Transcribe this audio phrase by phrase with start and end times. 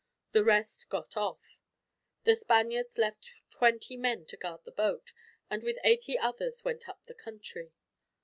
[0.31, 1.59] The rest got off.
[2.23, 5.13] The Spaniards left twenty men to guard the boat,
[5.47, 7.71] and with eighty others went up the country.